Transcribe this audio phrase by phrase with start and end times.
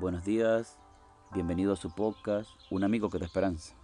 [0.00, 0.78] Buenos días,
[1.34, 3.74] bienvenido a su podcast, Un amigo que da esperanza.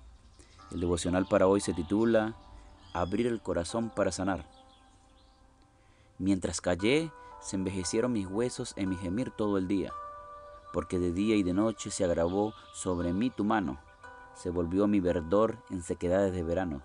[0.70, 2.34] El devocional para hoy se titula
[2.94, 4.46] Abrir el corazón para sanar.
[6.18, 9.92] Mientras callé, se envejecieron mis huesos en mi gemir todo el día,
[10.72, 13.78] porque de día y de noche se agravó sobre mí tu mano,
[14.32, 16.80] se volvió mi verdor en sequedades de verano.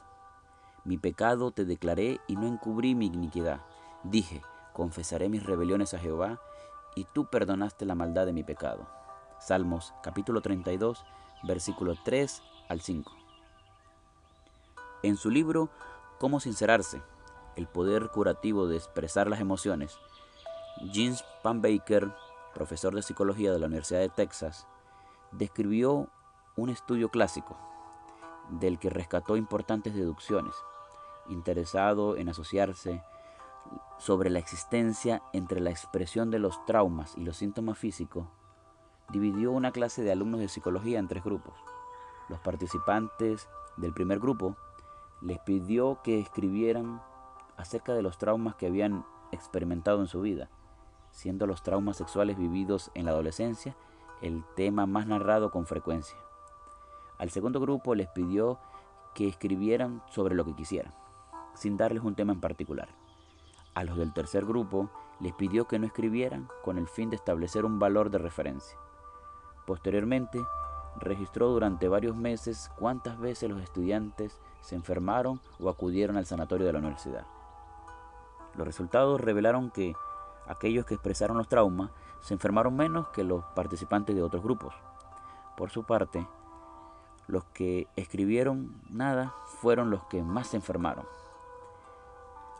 [0.84, 3.62] Mi pecado te declaré y no encubrí mi iniquidad.
[4.04, 4.42] Dije,
[4.74, 6.42] confesaré mis rebeliones a Jehová,
[6.98, 9.01] y tú perdonaste la maldad de mi pecado.
[9.42, 11.04] Salmos capítulo 32,
[11.42, 13.12] versículo 3 al 5.
[15.02, 15.72] En su libro
[16.20, 17.02] Cómo sincerarse,
[17.56, 19.98] el poder curativo de expresar las emociones,
[20.94, 22.14] James Baker,
[22.54, 24.68] profesor de psicología de la Universidad de Texas,
[25.32, 26.08] describió
[26.56, 27.58] un estudio clásico
[28.52, 30.54] del que rescató importantes deducciones,
[31.30, 33.02] interesado en asociarse
[33.98, 38.28] sobre la existencia entre la expresión de los traumas y los síntomas físicos
[39.12, 41.54] dividió una clase de alumnos de psicología en tres grupos.
[42.30, 44.56] Los participantes del primer grupo
[45.22, 47.02] les pidió que escribieran
[47.58, 50.50] acerca de los traumas que habían experimentado en su vida,
[51.12, 53.76] siendo los traumas sexuales vividos en la adolescencia
[54.22, 56.18] el tema más narrado con frecuencia.
[57.18, 58.60] Al segundo grupo les pidió
[59.14, 60.94] que escribieran sobre lo que quisieran,
[61.54, 62.90] sin darles un tema en particular.
[63.74, 64.90] A los del tercer grupo
[65.20, 68.78] les pidió que no escribieran con el fin de establecer un valor de referencia.
[69.66, 70.44] Posteriormente,
[70.98, 76.74] registró durante varios meses cuántas veces los estudiantes se enfermaron o acudieron al sanatorio de
[76.74, 77.26] la universidad.
[78.56, 79.96] Los resultados revelaron que
[80.48, 81.92] aquellos que expresaron los traumas
[82.22, 84.74] se enfermaron menos que los participantes de otros grupos.
[85.56, 86.28] Por su parte,
[87.28, 91.06] los que escribieron nada fueron los que más se enfermaron.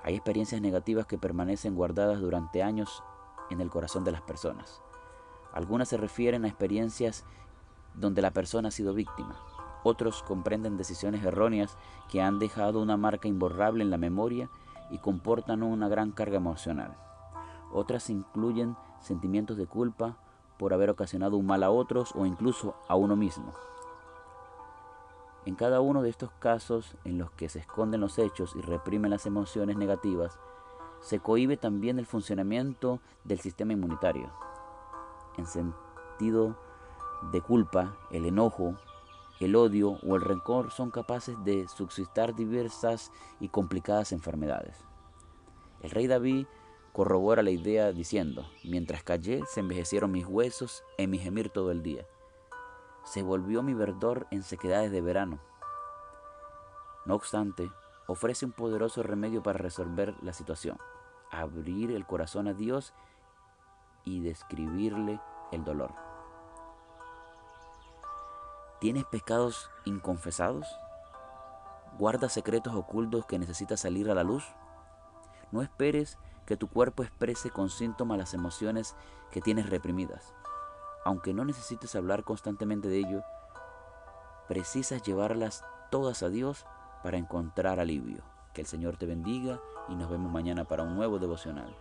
[0.04, 3.04] Hay experiencias negativas que permanecen guardadas durante años
[3.50, 4.82] en el corazón de las personas.
[5.54, 7.26] Algunas se refieren a experiencias
[7.96, 9.36] donde la persona ha sido víctima.
[9.84, 11.78] Otros comprenden decisiones erróneas
[12.10, 14.50] que han dejado una marca imborrable en la memoria
[14.92, 16.96] y comportan una gran carga emocional.
[17.72, 20.18] Otras incluyen sentimientos de culpa
[20.58, 23.54] por haber ocasionado un mal a otros o incluso a uno mismo.
[25.46, 29.10] En cada uno de estos casos en los que se esconden los hechos y reprimen
[29.10, 30.38] las emociones negativas,
[31.00, 34.30] se cohibe también el funcionamiento del sistema inmunitario
[35.38, 36.58] en sentido
[37.32, 38.76] de culpa, el enojo,
[39.40, 44.78] el odio o el rencor son capaces de subsistar diversas y complicadas enfermedades.
[45.82, 46.46] El rey David
[46.94, 51.82] corrobora la idea diciendo, mientras callé se envejecieron mis huesos en mi gemir todo el
[51.82, 52.06] día.
[53.04, 55.40] Se volvió mi verdor en sequedades de verano.
[57.06, 57.72] No obstante,
[58.08, 60.78] ofrece un poderoso remedio para resolver la situación,
[61.32, 62.94] abrir el corazón a Dios
[64.04, 65.20] y describirle
[65.52, 65.94] el dolor.
[68.80, 70.68] ¿Tienes pecados inconfesados?
[72.00, 74.44] ¿Guardas secretos ocultos que necesitas salir a la luz?
[75.52, 78.96] No esperes que tu cuerpo exprese con síntomas las emociones
[79.30, 80.34] que tienes reprimidas.
[81.06, 83.24] Aunque no necesites hablar constantemente de ello,
[84.48, 86.66] precisas llevarlas todas a Dios
[87.04, 88.24] para encontrar alivio.
[88.54, 91.76] Que el Señor te bendiga y nos vemos mañana para un nuevo devocional.